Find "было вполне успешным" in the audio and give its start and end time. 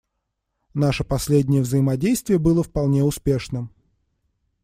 2.39-3.69